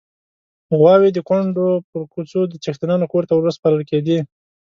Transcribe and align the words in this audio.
غواوې 0.77 1.09
د 1.13 1.19
کونډو 1.27 1.69
پر 1.89 2.01
کوڅه 2.13 2.39
د 2.47 2.53
څښتنانو 2.63 3.05
کور 3.11 3.23
ته 3.29 3.33
ورسپارل 3.35 3.81
کېدې. 3.89 4.17